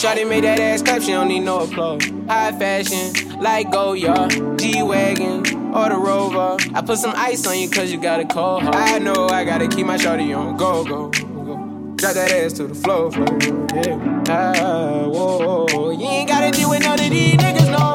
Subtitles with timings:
[0.00, 2.02] Shawty made that ass clap, she don't need no applause.
[2.26, 6.56] High fashion, like Goya, G-Wagon, or the Rover.
[6.74, 8.76] I put some ice on you cause you got a cold heart.
[8.76, 11.94] I know I gotta keep my shawty on go, go, go.
[11.96, 13.28] Drop that ass to the floor, floor,
[13.84, 14.24] yeah.
[14.30, 17.92] Ah, whoa, you ain't gotta deal with none of these niggas no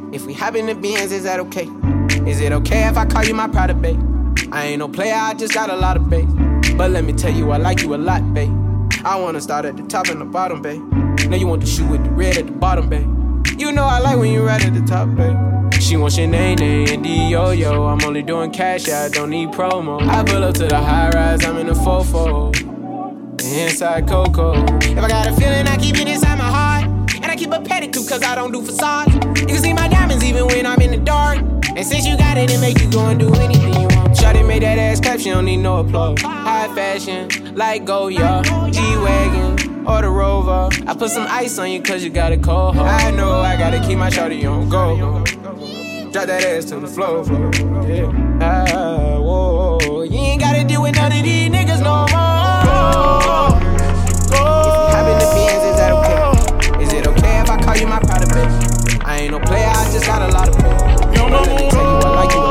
[0.00, 0.14] more.
[0.14, 1.68] If we hop in the Benz, is that okay?
[2.26, 4.00] Is it okay if I call you my pride babe?
[4.52, 6.24] I ain't no player, I just got a lot of bass.
[6.78, 8.59] But let me tell you, I like you a lot, babe.
[9.02, 10.82] I wanna start at the top and the bottom, babe.
[11.28, 13.08] Now you want the shoe with the red at the bottom, babe.
[13.58, 15.72] You know I like when you right at the top, babe.
[15.80, 17.86] She wants your name, and yo yo.
[17.86, 20.06] I'm only doing cash, I don't need promo.
[20.06, 22.54] I pull up to the high rise, I'm in the fofo.
[23.42, 24.52] Inside Coco.
[24.82, 26.84] If I got a feeling, I keep it inside my heart.
[27.14, 29.14] And I keep a pedicure cause I don't do facades.
[29.14, 31.38] You can see my diamonds even when I'm in the dark.
[31.74, 33.89] And since you got it, it make you go and do anything you.
[34.20, 36.20] Shawty made that ass clap, she don't need no applause.
[36.20, 40.68] High fashion, like Goya, G-Wagon, or the Rover.
[40.86, 43.02] I put some ice on you cause you got a cold heart.
[43.02, 45.24] I know I gotta keep my shawty on go.
[46.12, 47.24] Drop that ass to the floor.
[47.88, 48.12] Yeah.
[48.42, 50.02] Ah, whoa.
[50.02, 53.56] You ain't gotta deal with none of these niggas no more.
[54.28, 56.84] If we hop in the Benz, is that okay?
[56.84, 59.00] Is it okay if I call you my pride babe?
[59.02, 60.76] I ain't no player, I just got a lot of pay.
[61.16, 62.49] But let me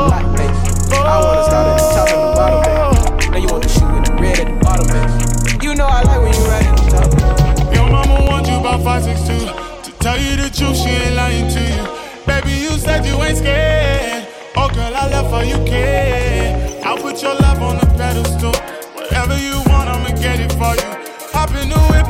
[10.00, 12.26] tell you the truth, she ain't lying to you.
[12.26, 14.26] Baby, you said you ain't scared.
[14.56, 16.80] Oh, girl, I love how you care.
[16.84, 18.52] I'll put your love on the pedestal.
[18.94, 20.90] Whatever you want, I'ma get it for you.
[21.32, 22.06] Hop in the whip,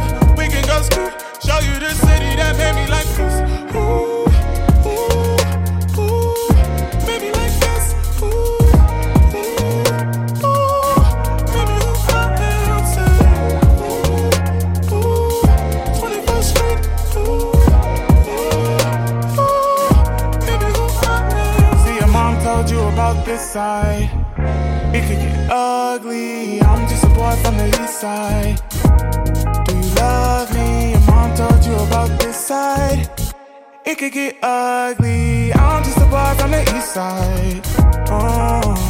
[34.01, 35.53] could get ugly.
[35.53, 37.61] I'm just a boy from the east side.
[38.09, 38.90] Oh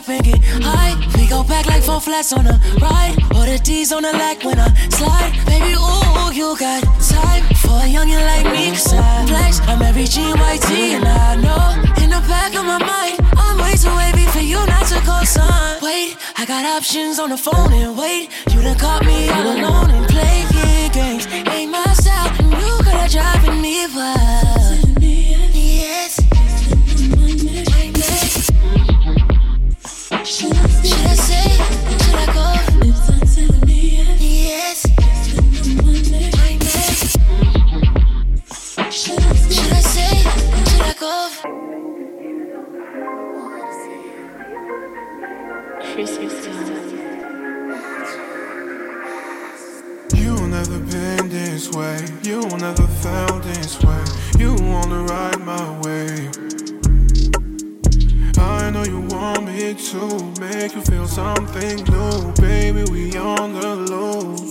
[0.00, 0.94] back, make it high.
[1.16, 3.16] We go back like four flats on a ride.
[3.34, 5.32] All the D's on the leg when I slide.
[5.46, 8.70] Baby, ooh, you got time for a youngin' like me.
[8.70, 13.18] Cause I flex, I'm every GYT, and I know in the back of my mind,
[13.36, 15.78] I'm way too wavy for you not to call son.
[15.82, 19.90] Wait, I got options on the phone, and wait, you done caught me all alone
[19.90, 20.44] and play
[20.92, 21.26] games.
[21.32, 24.47] Ain't my style, and you gotta drive me wild.
[45.98, 46.04] You
[50.46, 51.98] never been this way.
[52.22, 54.04] You never felt this way.
[54.38, 56.30] You wanna ride my way.
[58.38, 62.84] I know you want me to make you feel something new, baby.
[62.92, 64.47] We on the loose,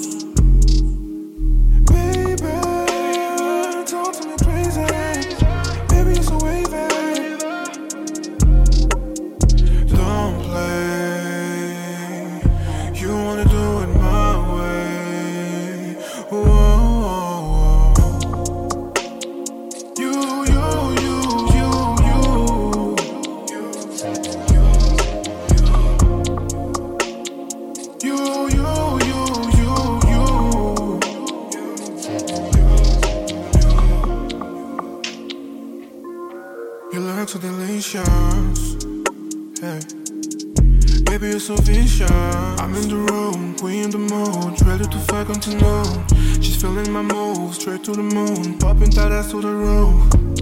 [41.09, 42.11] Baby, you're so vicious.
[42.11, 44.61] I'm in the room, we in the mood.
[44.67, 46.41] Ready to fuck until noon.
[46.41, 48.59] She's feeling my moves, straight to the moon.
[48.59, 50.36] Popping that ass to the roof.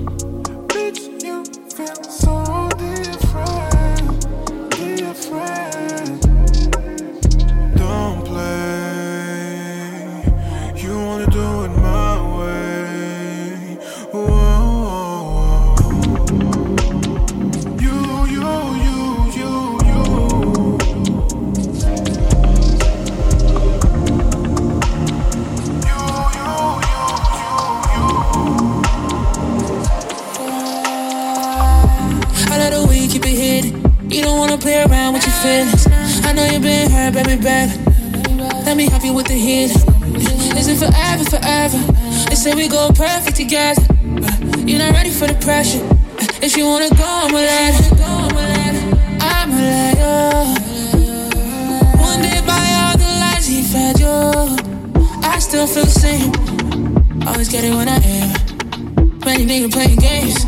[43.55, 43.89] Perfect.
[43.89, 45.83] Uh, you're not ready for the pressure.
[45.83, 47.93] Uh, if you wanna go, I'ma let it.
[49.21, 50.17] I'ma let you.
[52.01, 54.17] Wounded by all the lies he fed you.
[55.23, 56.31] I still feel the same.
[57.27, 58.29] Always get it when I am.
[59.25, 60.45] Many niggas playing games.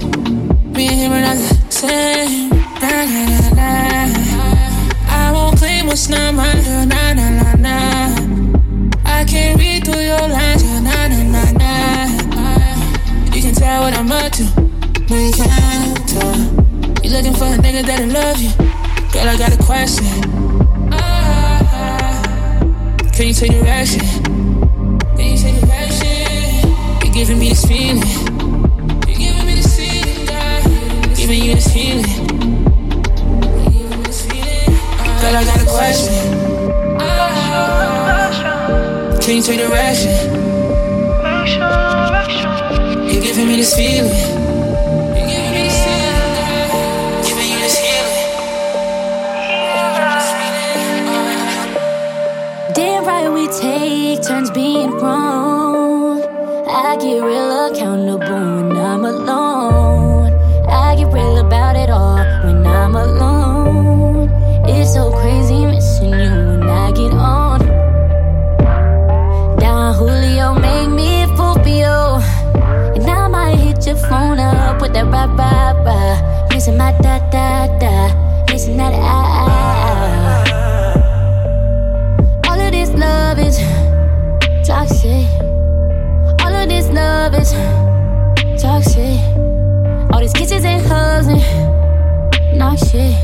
[0.75, 2.49] Me and him are not the same.
[2.81, 4.07] Nah, nah, nah, nah.
[5.07, 6.63] I won't claim what's not mine.
[6.89, 8.09] Nah, nah, nah, nah.
[9.05, 10.66] I can't read through your lines.
[13.57, 14.43] Tell what I'm up to.
[14.43, 16.37] You can't tell.
[17.03, 18.51] You looking for a nigga that'll love you.
[19.11, 20.05] Girl, I got a question.
[20.91, 22.59] Ah,
[23.13, 24.01] Can you take direction?
[25.15, 26.69] Can you take direction?
[27.03, 28.03] You're giving me this feeling.
[29.07, 30.61] You're giving me this feeling, girl.
[31.15, 32.05] Giving you this feeling.
[35.21, 36.13] Girl, I got a question.
[39.21, 40.37] Can you take direction?
[43.17, 44.11] You're giving me this feeling.
[47.25, 48.13] Giving you this feeling.
[52.75, 56.21] Damn right we take turns being wrong.
[56.69, 58.56] I get real accountable
[76.57, 78.09] Missing my da da da.
[78.51, 80.43] Missing that ah ah
[82.43, 82.49] ah.
[82.49, 83.59] All of this love is
[84.67, 85.27] toxic.
[86.43, 87.53] All of this love is
[88.59, 89.19] toxic.
[90.11, 91.43] All these kisses and hugs and
[92.57, 93.15] not shit.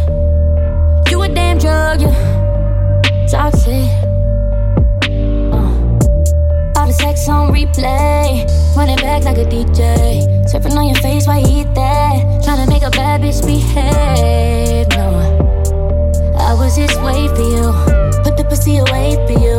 [1.09, 2.11] You a damn drug, you
[3.27, 3.89] toxic.
[5.51, 6.77] Uh.
[6.77, 8.45] All the sex on replay,
[8.77, 10.32] running back like a DJ.
[10.53, 12.43] Surfing on your face while you eat that.
[12.43, 14.87] Trying to make a bad bitch behave.
[14.89, 15.09] No,
[16.37, 17.73] I was this way for you.
[18.21, 19.57] Put the pussy away for you.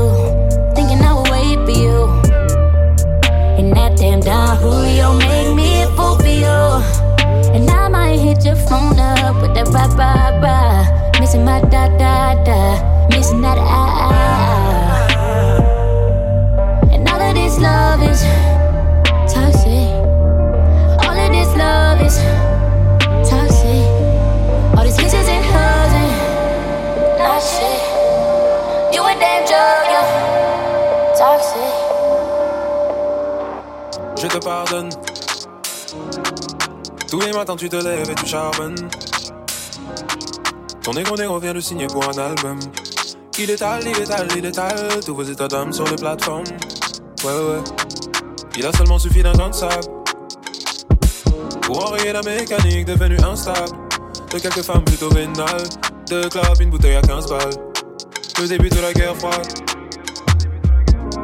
[0.77, 2.07] Thinking I would wait for you.
[3.59, 6.63] And that damn Don Julio made me a fool for you.
[7.53, 11.19] And I might hit your phone up with that rah rah rah.
[11.19, 13.09] Missing my da da da.
[13.09, 13.84] Missing that ah
[34.39, 34.91] pardonne.
[37.09, 38.89] Tous les matins tu te lèves et tu charbonnes.
[40.83, 42.59] Ton négro négro vient de signer pour un album.
[43.39, 46.45] Il étale, il étale, il étale tous vos états d'âme sur les plateformes.
[47.25, 47.63] Ouais, ouais.
[48.57, 49.85] Il a seulement suffi d'un grain de sable
[51.63, 53.77] pour enrayer la mécanique devenue instable.
[54.33, 55.65] De quelques femmes plutôt vénales,
[56.11, 57.55] de clubs, une bouteille à 15 balles.
[58.41, 59.47] Le début de la guerre froide.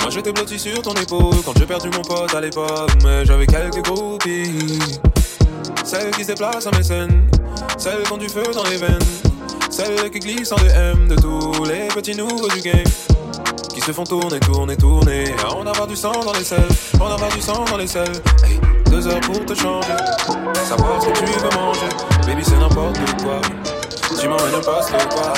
[0.01, 3.47] Moi j'étais blotti sur ton épaule quand j'ai perdu mon pote à l'époque, mais j'avais
[3.47, 4.79] quelques groupies.
[5.85, 7.29] Celles qui se déplacent à mes scènes,
[7.77, 8.99] celles qui ont du feu dans les veines,
[9.71, 12.85] celles qui glissent en DM de tous les petits nouveaux du game.
[13.75, 15.25] Qui se font tourner, tourner, tourner.
[15.57, 16.69] On avoir du sang dans les selles,
[17.01, 18.21] on avoir du sang dans les selles.
[18.45, 19.97] Hey, deux heures pour te changer,
[20.69, 21.89] savoir ce que tu veux manger.
[22.27, 23.41] Baby, c'est n'importe quoi.
[24.21, 25.33] Tu m'emmènes n'importe quoi.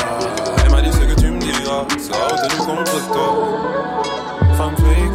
[0.64, 4.01] Elle m'a dit ce que tu me diras sera retenu contre toi.
[4.56, 5.12] Femme flic.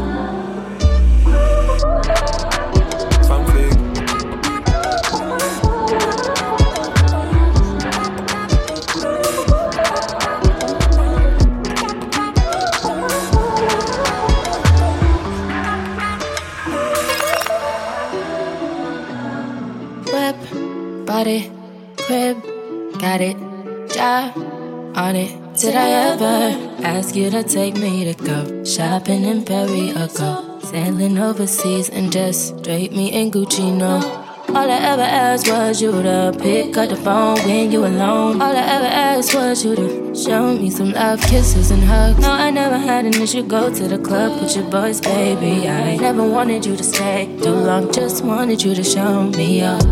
[3.27, 3.73] Femme flic.
[20.13, 20.37] Whip,
[21.05, 21.51] body,
[21.97, 22.37] crib,
[22.99, 23.37] got it,
[23.93, 24.35] job
[24.95, 25.31] on it.
[25.57, 30.59] Did I ever ask you to take me to go shopping in Paris or go
[30.59, 33.75] sailing overseas and just drape me in Gucci?
[33.75, 33.95] No.
[34.55, 38.41] All I ever asked was you to pick up the phone when you alone.
[38.41, 42.19] All I ever asked was you to show me some love, kisses, and hugs.
[42.19, 43.43] No, I never had an issue.
[43.43, 45.67] Go to the club with your boys, baby.
[45.67, 49.83] I never wanted you to stay too long, just wanted you to show me up.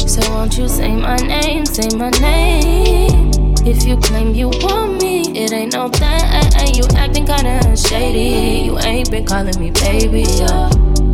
[0.00, 3.30] So won't you say my name, say my name?
[3.64, 6.74] If you claim you want me, it ain't no thing.
[6.74, 8.66] You acting kinda shady.
[8.66, 10.68] You ain't been calling me baby, yeah.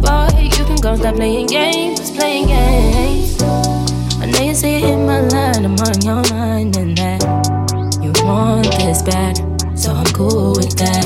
[0.04, 3.42] Boy, you can go stop playing games, playing games.
[3.42, 7.22] I know you see it in my line, I'm on your mind, and that
[8.02, 9.36] you want this bad,
[9.78, 11.04] so I'm cool with that.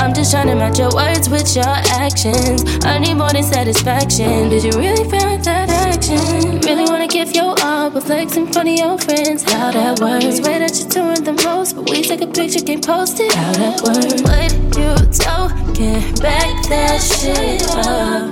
[0.00, 2.62] I'm just trying to match your words with your actions.
[2.84, 4.48] I need more than satisfaction.
[4.48, 5.67] Did you really feel that
[6.06, 9.42] Really wanna give your all, but flex in front of your friends.
[9.42, 10.36] How that works?
[10.36, 13.32] Swear that you're doing the most, but we take a picture, can't post it.
[13.32, 14.22] How that works?
[14.22, 16.14] What you talking?
[16.22, 18.30] Back that shit up.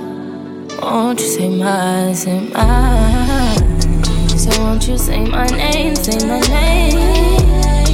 [0.81, 4.03] Won't you say my, say mine?
[4.37, 6.97] So won't you say my name, say my name?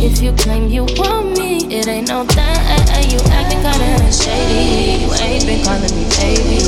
[0.06, 3.10] If you claim you want me, it ain't no thing.
[3.10, 5.03] You acting kinda shady.
[5.03, 6.60] You ain't been calling me baby.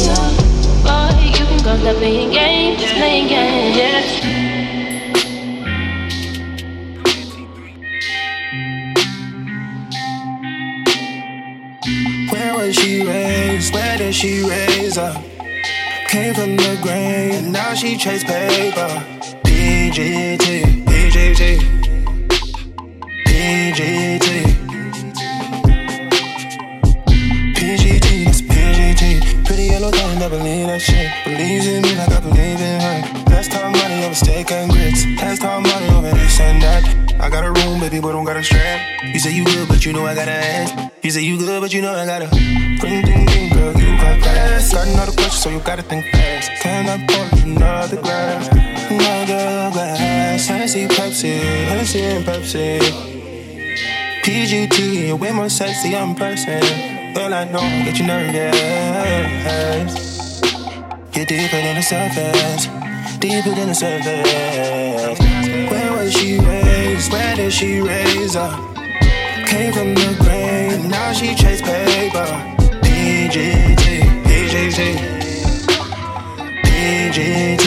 [0.83, 1.34] Boy,
[1.65, 3.77] you can go stop playing games, playing games.
[3.77, 4.01] Yeah.
[12.31, 13.73] Where was she raised?
[13.73, 15.23] Where did she raise up?
[16.07, 18.87] Came from the grave, and now she chase paper.
[19.43, 21.59] PGT, PGT,
[23.25, 24.14] PGT.
[37.25, 39.01] I got a room, baby, but don't got a strap.
[39.03, 40.91] You say you good, but you know I got a ass.
[41.01, 43.97] You say you good, but you know I got a ring, ding, ding, girl, you
[43.97, 44.71] got class.
[44.71, 46.51] Got another question, so you gotta think fast.
[46.61, 48.47] Can I pour another glass?
[48.91, 50.45] Another glass.
[50.45, 52.77] Hennessy, Pepsi, Hennessy and Pepsi.
[54.21, 56.61] PGT, way more sexy, I'm person.
[57.15, 58.55] Girl, I know, get you nervous.
[61.15, 62.67] You're deeper than the surface,
[63.17, 65.34] deeper than the surface.
[65.69, 67.11] Where was she raised?
[67.11, 68.59] Where did she raise up?
[69.47, 72.27] Came from the grave, now she chase paper.
[72.83, 74.79] PGT, PGT,
[76.65, 77.65] PGT.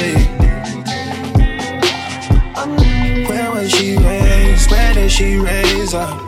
[3.29, 4.71] Where was she raised?
[4.71, 6.19] Where did she raise up?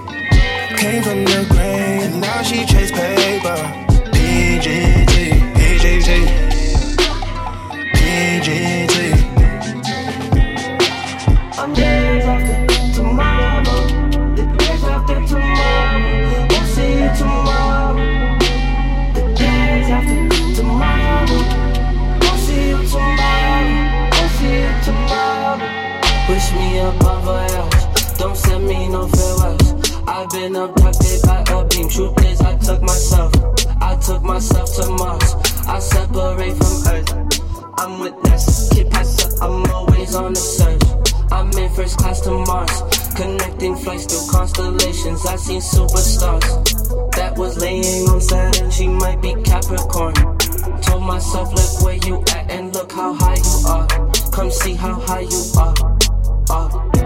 [0.78, 3.56] Came from the grave, now she chase paper.
[4.14, 5.06] PGT,
[5.54, 6.10] PGT,
[7.92, 8.89] PGT.
[30.40, 31.86] I've been abducted by a beam.
[31.90, 33.30] Truth is, I took myself.
[33.82, 35.34] I took myself to Mars.
[35.68, 37.74] I separate from Earth.
[37.76, 38.70] I'm witness.
[38.72, 39.34] Keep passive.
[39.42, 40.82] I'm always on the search.
[41.30, 42.72] I'm in first class to Mars.
[43.16, 45.26] Connecting flights through constellations.
[45.26, 47.12] I seen superstars.
[47.16, 48.70] That was laying on Saturn.
[48.70, 50.14] She might be Capricorn.
[50.80, 53.86] Told myself, look where you at and look how high you are.
[54.32, 55.74] Come see how high you are.
[56.48, 56.99] are.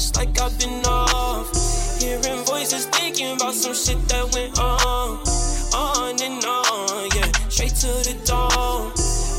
[0.00, 1.52] I just like I've been off.
[2.00, 5.18] Hearing voices thinking about some shit that went on,
[5.74, 7.10] on and on.
[7.14, 8.92] Yeah, straight to the dawn.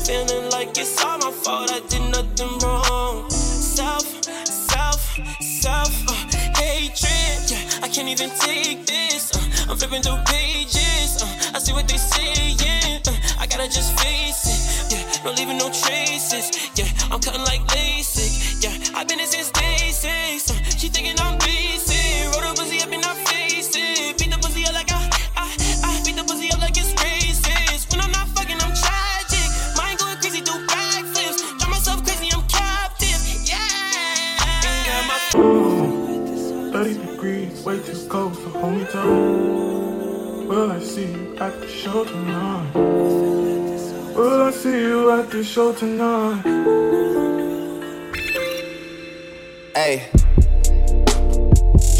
[0.06, 3.28] Feeling like it's all my fault, I did nothing wrong.
[3.28, 4.06] Self,
[4.46, 6.31] self, self, uh,
[6.72, 7.50] hatred.
[7.50, 9.34] Yeah, I can't even take this.
[9.36, 11.22] Uh, I'm flipping through pages.
[11.22, 13.02] Uh, I see what they saying.
[13.06, 14.92] Uh, I gotta just face it.
[14.92, 16.46] Yeah, no leaving no traces.
[16.78, 18.64] Yeah, I'm cutting like LASIK.
[18.64, 20.50] Yeah, I've been here since day six.
[20.50, 21.91] Uh, she thinking I'm basic.
[39.04, 42.74] Will I see you at the show tonight?
[44.14, 46.42] Will I see you at the show tonight?
[49.74, 50.21] Hey.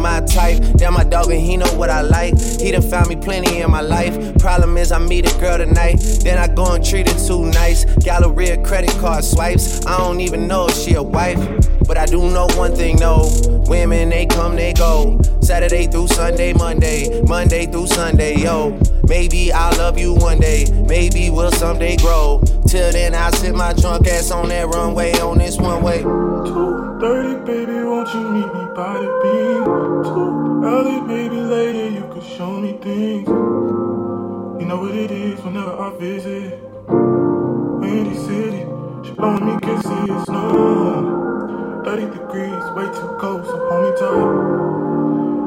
[0.00, 0.62] my type.
[0.76, 2.38] Damn, my dog, and he know what I like.
[2.40, 4.38] He done found me plenty in my life.
[4.38, 5.96] Problem is, I meet a girl tonight.
[6.22, 7.84] Then I go and treat her too nice.
[8.04, 9.84] Galleria credit card swipes.
[9.86, 11.38] I don't even know if she a wife.
[11.86, 13.30] But I do know one thing, no.
[13.66, 15.20] Women, they come, they go.
[15.40, 17.22] Saturday through Sunday, Monday.
[17.22, 18.78] Monday through Sunday, yo.
[19.08, 20.66] Maybe I'll love you one day.
[20.86, 22.42] Maybe we'll someday grow.
[22.68, 26.02] Till then, I'll sit my drunk ass on that runway on this one way.
[26.02, 29.64] 2.30, baby, won't you meet me by the beam?
[30.04, 33.26] Too early, maybe later, you could show me things.
[33.26, 36.60] You know what it is whenever I visit.
[36.88, 38.66] Windy city,
[39.02, 41.82] she blowing me kisses, no.
[41.86, 44.68] 30 degrees, way too cold, so hold me tight.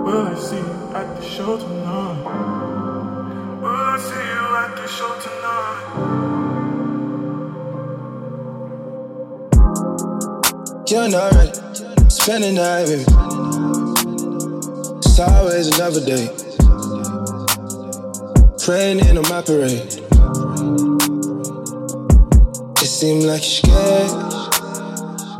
[0.05, 2.23] Will I see you at the show tonight?
[3.62, 6.31] Will I see you at the show tonight?
[10.91, 11.54] Not ready.
[12.10, 13.06] Spend the night me.
[14.97, 16.27] It's always another day.
[18.60, 20.01] Praying in on my parade.
[22.82, 24.12] It seems like you're scared.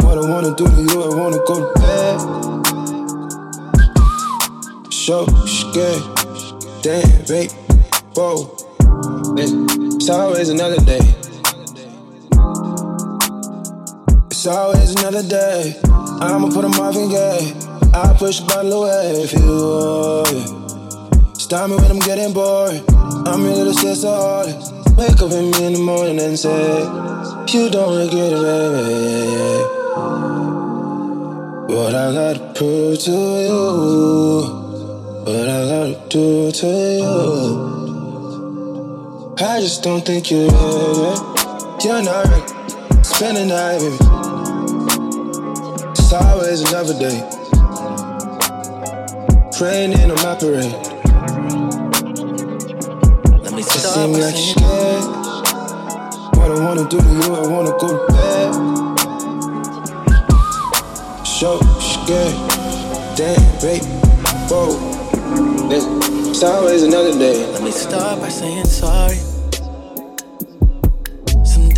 [0.04, 2.20] What I wanna do to you, I wanna go to bed.
[4.90, 6.04] So scared.
[6.82, 7.52] Damn, babe.
[8.16, 8.56] Whoa.
[9.36, 11.21] It's always another day.
[14.42, 15.76] It's always another day.
[15.86, 17.54] I'ma put a Marvin Gaye.
[17.94, 21.38] I push a bottle away if you want.
[21.40, 22.82] Stop me when I'm getting bored.
[23.28, 24.74] I'm your little sister artist.
[24.98, 26.80] Wake up with me in the morning and say,
[27.54, 29.62] You don't regret it, baby.
[31.76, 33.12] What I gotta prove to
[33.46, 33.62] you.
[35.22, 37.14] What I gotta do to you.
[39.38, 41.86] I just don't think you're ready.
[41.86, 42.51] You're not ready.
[43.22, 43.94] Spend the night me.
[45.92, 47.22] It's always another day.
[49.56, 50.74] Praying on my parade.
[53.44, 55.06] Let me seems by like you're scared.
[56.36, 58.52] What I wanna do to you, I wanna go to bed.
[61.24, 62.36] So scared.
[63.16, 63.86] Damn, baby.
[64.50, 64.74] Whoa.
[65.70, 67.46] It's always another day.
[67.52, 69.20] let me start by saying sorry.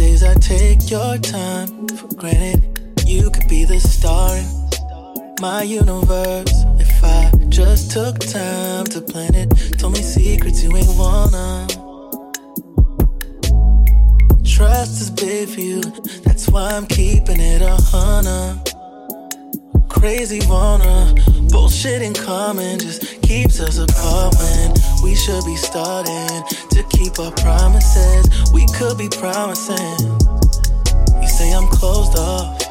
[0.04, 2.62] Days I take your time for granted.
[3.08, 9.34] You could be the star in my universe if I just took time to plan
[9.34, 9.50] it.
[9.80, 11.68] Told me secrets you ain't wanna.
[14.44, 15.82] Trust is big for you,
[16.26, 18.73] that's why I'm keeping it a hundred.
[19.94, 21.16] Crazy wanna
[21.50, 27.32] bullshit in common just keeps us apart when we should be starting to keep our
[27.32, 28.52] promises.
[28.52, 30.00] We could be promising.
[31.22, 32.62] You say I'm closed off.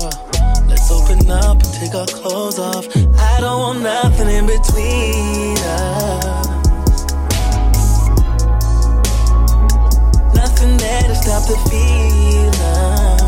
[0.00, 2.88] Uh, let's open up and take our clothes off.
[2.96, 6.46] I don't want nothing in between us.
[10.34, 13.21] Nothing there to stop the feeling.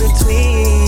[0.00, 0.79] Between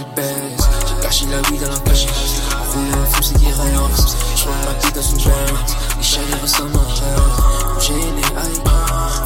[0.00, 2.06] qu'elle baisse J'ai caché la vie dans la cage,
[2.52, 6.42] en roulant un fou c'est qui reste Je ma vie dans une bande, les chaleurs
[6.42, 7.50] ressemblent à rêve.
[7.80, 8.70] Et Icon,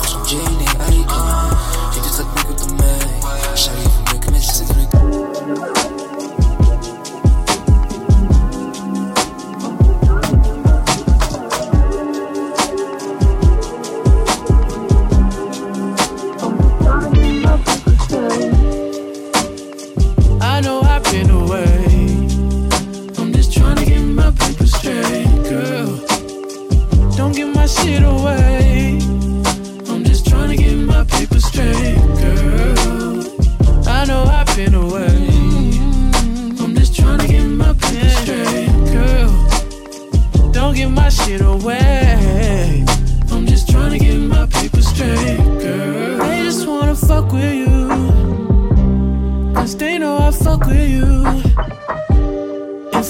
[0.02, 1.14] franchement et Icon
[1.92, 5.73] J'ai du traite mieux que ton mec, j'arrive mieux que mes c'est dans les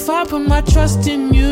[0.05, 1.49] If I put my trust in you,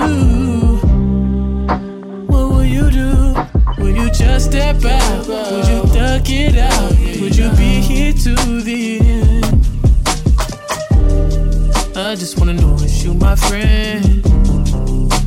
[2.28, 3.34] what will you do?
[3.80, 5.28] Will you just step out?
[5.28, 6.92] Would you duck it out?
[7.20, 9.46] Would you be here to the end?
[11.98, 14.24] I just wanna know if you my friend.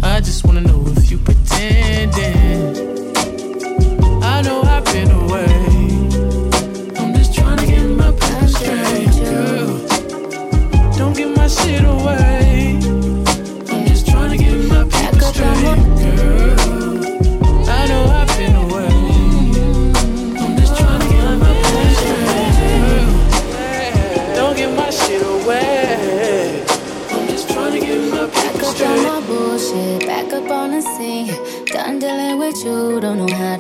[0.05, 2.86] I just wanna know if you pretending.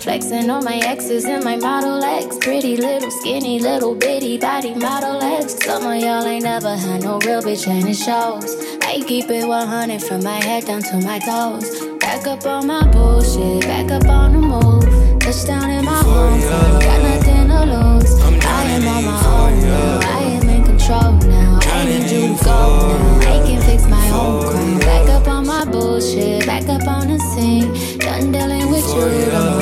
[0.00, 2.38] Flexing on my exes and my Model X.
[2.38, 5.56] Pretty little, skinny, little bitty body Model X.
[5.62, 8.56] Some of y'all ain't never had no real bitch and it shows.
[8.82, 11.84] I keep it 100 from my head down to my toes.
[11.98, 15.20] Back up on my bullshit, back up on the move.
[15.20, 18.20] Touchdown in my home, got nothing to lose.
[18.42, 20.00] I am on my own now.
[20.02, 21.58] I am in control now.
[21.62, 23.20] I need you to go now.
[23.20, 24.78] I can fix my own crown.
[24.80, 27.98] Back up on my bullshit, back up on the scene.
[27.98, 29.59] Done dealing with you,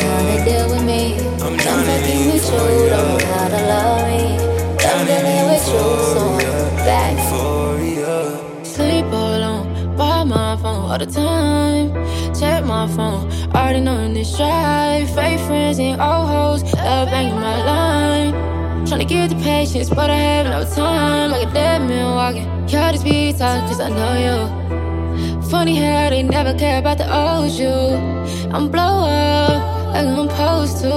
[10.88, 11.92] all the time.
[12.34, 15.08] Check my phone, already knowing this drive.
[15.14, 18.32] Fake friends and old hoes, love banging my line.
[18.86, 21.30] Tryna get the patience, but I have no time.
[21.30, 22.46] Like a dead man walking.
[22.68, 25.42] Y'all just be talking, cause I know you.
[25.50, 27.68] Funny how they never care about the old you.
[28.54, 30.92] I'm blow up, like I'm supposed to.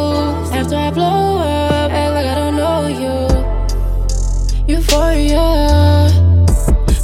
[0.58, 4.74] After I blow up, act like I don't know you.
[4.74, 5.46] Euphoria.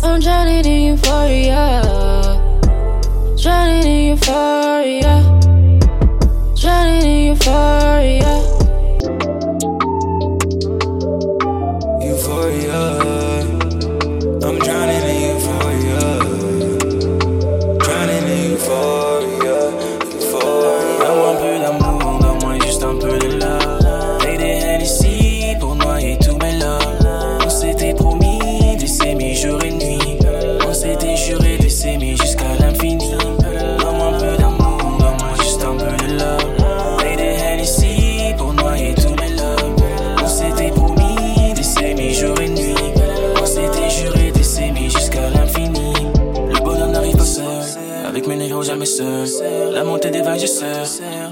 [0.04, 1.87] I'm drowning in euphoria.
[3.48, 5.24] Drowning in euphoria.
[6.60, 8.57] Drowning in euphoria.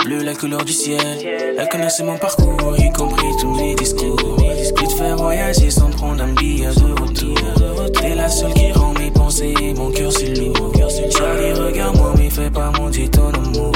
[0.03, 0.99] Bleu, la couleur du ciel.
[1.57, 4.17] Elle connaissait mon parcours, y compris tous les discours.
[4.75, 7.35] Puis te faire voyager sans prendre un billet de retour.
[7.93, 10.73] T'es la seule qui rend mes pensées et mon cœur c'est lourd.
[11.17, 13.71] Charlie, regarde-moi, mais fais pas monter ton amour.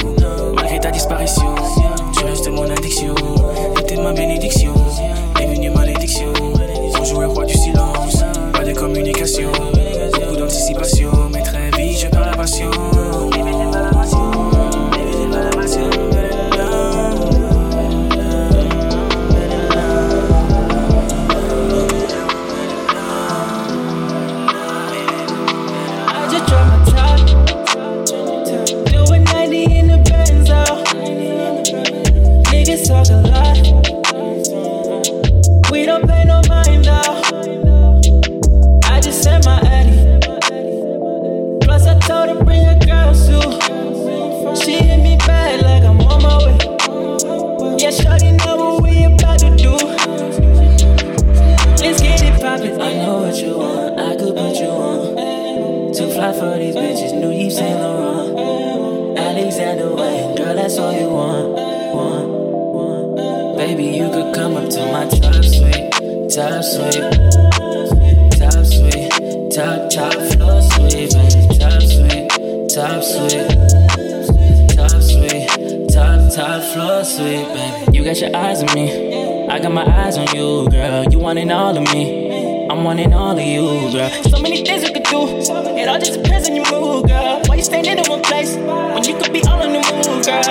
[0.55, 1.55] Malgré ta disparition,
[2.17, 3.15] tu restes mon addiction.
[3.87, 4.73] T'es ma bénédiction,
[35.89, 37.38] don't pay no mind out.
[66.39, 67.03] Top suite.
[68.39, 69.11] Top suite.
[69.51, 71.11] Top, top floor suite.
[71.11, 72.29] Baby, top suite.
[72.69, 73.49] Top suite.
[74.73, 75.89] Top suite.
[75.91, 77.97] Top, top floor suite, baby.
[77.97, 79.49] You got your eyes on me.
[79.49, 81.03] I got my eyes on you, girl.
[81.11, 82.69] You wanting all of me.
[82.69, 84.09] I'm wanting all of you, girl.
[84.23, 85.27] So many things we could do.
[85.77, 87.41] It all just depends on your mood, girl.
[87.47, 90.43] Why you staying in one place when you could be all on the move, girl?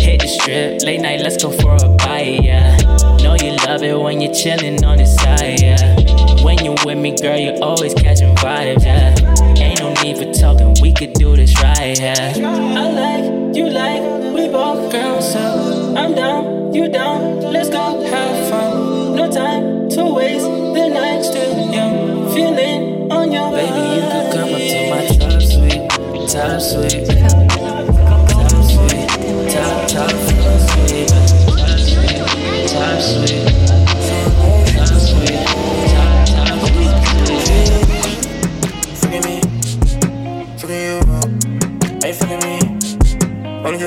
[0.00, 2.76] Hit the strip, late night, let's go for a bite, yeah.
[3.22, 6.44] Know you love it when you're chilling on the side, yeah.
[6.44, 9.14] When you with me, girl, you always catching vibes, yeah.
[9.58, 12.32] Ain't no need for talking, we could do this right, yeah.
[12.36, 14.02] I like, you like,
[14.34, 19.16] we both girls, so I'm down, you down, let's go have fun.
[19.16, 24.52] No time to waste the night's still young, feeling on your Baby, you could come
[24.54, 25.90] up to my top suite,
[26.28, 27.25] top suite,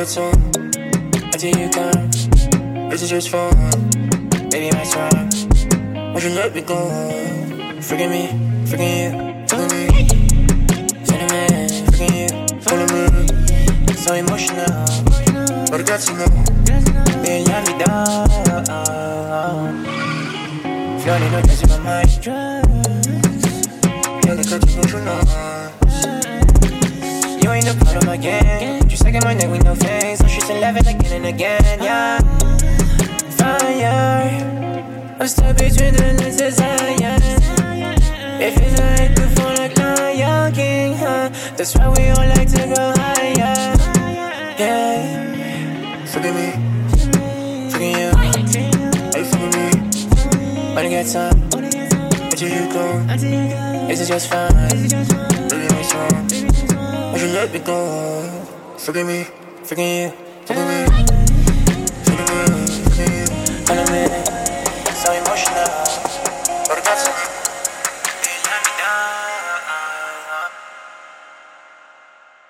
[0.10, 0.34] Soon.
[1.14, 2.10] Until you come,
[2.90, 3.54] this is just fun.
[4.50, 5.30] Baby, my time.
[6.14, 6.90] Won't you let me go?
[7.80, 8.28] Forgive me,
[8.66, 9.12] forgive you,
[9.48, 9.86] forgive me.
[11.30, 13.06] Me, forgive you, forgive me.
[13.94, 14.86] So emotional,
[15.70, 16.30] but I got to know.
[17.22, 18.30] Then you me down.
[21.02, 22.26] Floating on in my mind.
[24.26, 25.22] Yeah, they cut you emotional.
[27.60, 28.88] You ain't a part of my gang.
[28.88, 30.20] Just like my neck with no face.
[30.20, 32.20] So she's in loving again and again, yeah.
[33.36, 35.18] Fire.
[35.20, 37.20] I'm stuck between the and desire.
[38.40, 41.30] If it's like before, like Lion King, huh?
[41.58, 43.76] That's why we all like to go higher.
[44.58, 46.06] Yeah.
[46.06, 46.52] Forgive me.
[47.72, 48.10] Forgive you.
[49.12, 49.68] Hey, forgive me.
[50.78, 51.44] Only got time,
[52.24, 52.86] until you go.
[53.92, 54.54] Is it just fine?
[55.50, 56.29] Baby, what's wrong?
[57.20, 57.76] Why'd you let me go?
[58.78, 59.26] Forgive me,
[59.66, 60.86] forgive forgive me.
[62.06, 62.46] Forgive me,
[62.86, 63.26] forgive you.
[63.68, 64.08] Follow me,
[64.96, 65.68] so emotional.
[66.96, 67.16] Some.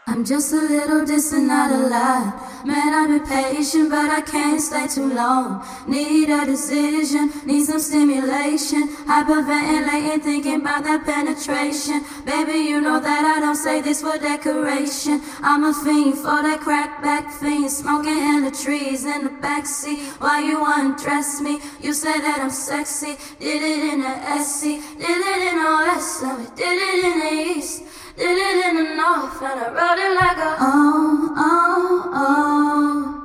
[0.06, 2.49] I'm just a little distant, not a lot.
[2.66, 5.66] Man, I've been patient, but I can't stay too long.
[5.88, 8.90] Need a decision, need some stimulation.
[9.08, 12.04] Hyperventilating, thinking about that penetration.
[12.26, 15.22] Baby, you know that I don't say this for decoration.
[15.42, 20.00] I'm a fiend for that crack back fiend, smoking in the trees in the backseat.
[20.20, 21.60] Why you undress me?
[21.82, 23.16] You say that I'm sexy.
[23.40, 24.64] Did it in the SC,
[25.00, 27.84] did it in the did it in the East.
[28.20, 33.16] Did it in the north and I wrote it like a oh, oh, oh.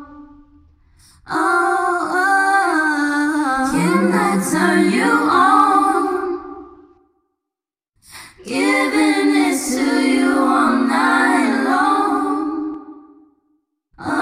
[1.27, 3.71] Oh, oh.
[3.73, 6.05] Can I turn you on?
[8.45, 12.47] Giving this to you all night long.
[13.99, 14.15] Oh,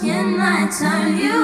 [0.00, 1.37] can I turn you